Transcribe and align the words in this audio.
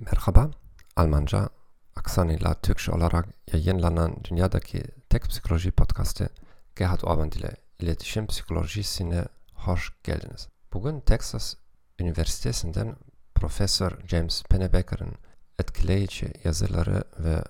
Merhaba, 0.00 0.50
Almanca 0.96 1.48
aksanıyla 1.96 2.54
Türkçe 2.54 2.92
olarak 2.92 3.26
yayınlanan 3.52 4.16
dünyadaki 4.24 4.84
tek 5.08 5.22
psikoloji 5.22 5.70
podcastı 5.70 6.28
Gerhard 6.76 7.00
Orban 7.02 7.30
ile 7.30 7.50
iletişim 7.78 8.26
psikolojisine 8.26 9.24
hoş 9.54 9.92
geldiniz. 10.04 10.48
Bugün 10.72 11.00
Texas 11.00 11.54
Üniversitesi'nden 11.98 12.96
Profesör 13.34 13.98
James 14.06 14.42
Pennebaker'ın 14.42 15.14
etkileyici 15.58 16.32
yazıları 16.44 17.04
ve 17.18 17.44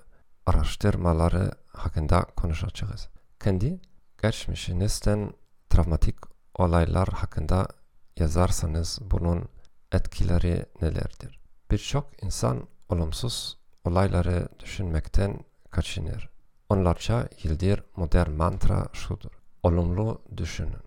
araştırmaları 0.45 1.51
hakkında 1.73 2.21
konuşacağız. 2.21 3.09
Kendi 3.39 3.81
geçmişinizden 4.21 5.33
travmatik 5.69 6.15
olaylar 6.55 7.09
hakkında 7.09 7.67
yazarsanız 8.17 8.99
bunun 9.01 9.49
etkileri 9.91 10.65
nelerdir? 10.81 11.38
Birçok 11.71 12.23
insan 12.23 12.67
olumsuz 12.89 13.57
olayları 13.85 14.49
düşünmekten 14.59 15.39
kaçınır. 15.71 16.29
Onlarca 16.69 17.29
yıldır 17.43 17.83
modern 17.95 18.31
mantra 18.31 18.87
şudur. 18.93 19.31
Olumlu 19.63 20.21
düşünün. 20.37 20.83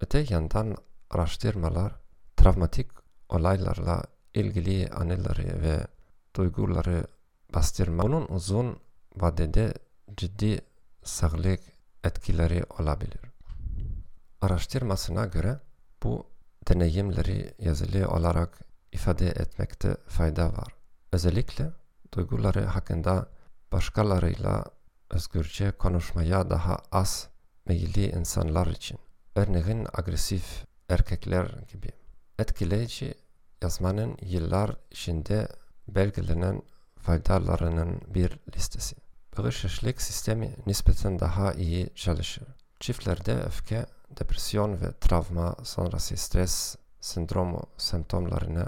Öte 0.00 0.26
yandan 0.30 0.76
araştırmalar 1.10 1.92
travmatik 2.36 2.90
olaylarla 3.28 4.02
ilgili 4.34 4.88
anıları 4.90 5.62
ve 5.62 5.86
duyguları 6.36 7.06
bastırma 7.54 8.02
bunun 8.02 8.26
uzun 8.28 8.78
vadede 9.16 9.74
ciddi 10.16 10.60
sağlık 11.04 11.60
etkileri 12.04 12.64
olabilir. 12.78 13.20
Araştırmasına 14.40 15.26
göre 15.26 15.60
bu 16.02 16.26
deneyimleri 16.68 17.54
yazılı 17.58 18.08
olarak 18.08 18.67
ifade 18.92 19.26
etmekte 19.26 19.96
fayda 20.08 20.52
var. 20.52 20.74
Özellikle 21.12 21.70
duyguları 22.14 22.64
hakkında 22.64 23.28
başkalarıyla 23.72 24.64
özgürce 25.10 25.70
konuşmaya 25.70 26.50
daha 26.50 26.78
az 26.92 27.28
meyilli 27.66 28.10
insanlar 28.10 28.66
için. 28.66 28.98
Örneğin 29.34 29.86
agresif 29.92 30.64
erkekler 30.88 31.46
gibi. 31.72 31.88
Etkileyici 32.38 33.14
yazmanın 33.62 34.16
yıllar 34.22 34.76
içinde 34.90 35.48
belgelenen 35.88 36.62
faydalarının 36.98 38.00
bir 38.14 38.38
listesi. 38.56 38.96
Bağışıklık 39.38 40.02
sistemi 40.02 40.56
nispeten 40.66 41.18
daha 41.18 41.52
iyi 41.52 41.94
çalışır. 41.94 42.44
Çiftlerde 42.80 43.34
öfke, 43.34 43.86
depresyon 44.18 44.80
ve 44.80 44.92
travma 45.00 45.56
sonrası 45.64 46.16
stres 46.16 46.76
sendromu 47.00 47.62
semptomlarını 47.76 48.66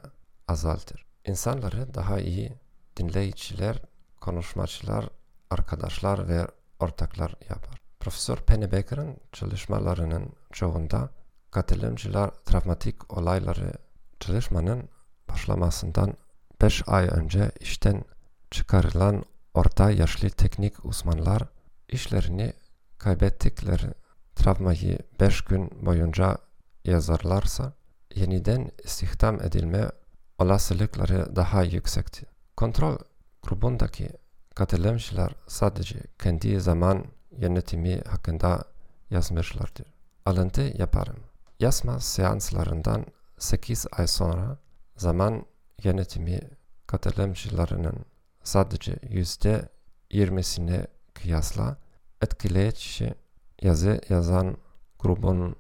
azaltır. 0.49 1.07
İnsanları 1.25 1.95
daha 1.95 2.21
iyi 2.21 2.53
dinleyiciler, 2.97 3.83
konuşmacılar, 4.21 5.09
arkadaşlar 5.51 6.29
ve 6.29 6.47
ortaklar 6.81 7.35
yapar. 7.49 7.81
Profesör 8.01 8.37
Pennebaker'ın 8.37 9.17
çalışmalarının 9.33 10.33
çoğunda 10.53 11.11
katılımcılar 11.51 12.31
travmatik 12.31 13.19
olayları 13.19 13.73
çalışmanın 14.21 14.89
başlamasından 15.29 16.15
5 16.63 16.83
ay 16.87 17.09
önce 17.11 17.51
işten 17.61 18.05
çıkarılan 18.51 19.25
orta 19.55 19.91
yaşlı 19.91 20.31
teknik 20.31 20.85
uzmanlar 20.85 21.43
işlerini 21.89 22.53
kaybettikleri 22.99 23.95
travmayı 24.37 24.99
5 25.21 25.41
gün 25.41 25.71
boyunca 25.87 26.39
yazarlarsa 26.85 27.73
yeniden 28.15 28.71
istihdam 28.85 29.43
edilme 29.43 29.91
olasılıkları 30.39 31.37
daha 31.37 31.63
yüksekti. 31.63 32.27
Kontrol 32.57 32.99
grubundaki 33.43 34.09
katılımcılar 34.55 35.33
sadece 35.49 35.99
kendi 36.19 36.61
zaman 36.61 37.05
yönetimi 37.39 38.01
hakkında 38.01 38.65
yazmışlardır. 39.11 39.87
Alıntı 40.27 40.61
yaparım. 40.61 41.17
Yazma 41.61 42.01
seanslarından 42.01 43.07
8 43.39 43.87
ay 43.93 44.07
sonra 44.07 44.59
zaman 44.97 45.47
yönetimi 45.85 46.41
katılımcılarının 46.87 48.05
sadece 48.43 48.97
yüzde 49.09 49.69
yirmisine 50.11 50.87
kıyasla 51.15 51.77
etkileyici 52.23 53.15
yazı 53.63 54.01
yazan 54.09 54.57
grubun 54.99 55.57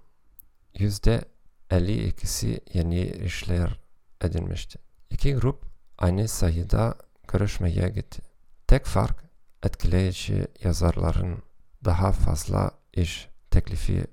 yüzde 0.74 1.24
52'si 1.70 2.60
yeni 2.72 3.02
işler 3.04 3.80
edinmişti. 4.20 4.78
İki 5.10 5.34
grup 5.34 5.62
aynı 5.98 6.28
sayıda 6.28 6.94
görüşmeye 7.28 7.88
gitti. 7.88 8.22
Tek 8.66 8.86
fark 8.86 9.24
etkileyici 9.62 10.46
yazarların 10.64 11.42
daha 11.84 12.12
fazla 12.12 12.70
iş 12.92 13.28
teklifi 13.50 14.04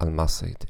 almasıydı. 0.00 0.64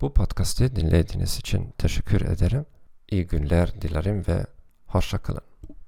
Bu 0.00 0.12
podcast'i 0.14 0.76
dinlediğiniz 0.76 1.38
için 1.38 1.74
teşekkür 1.78 2.20
ederim. 2.20 2.66
İyi 3.10 3.26
günler 3.26 3.82
dilerim 3.82 4.24
ve 4.28 4.46
hoşçakalın. 4.86 5.42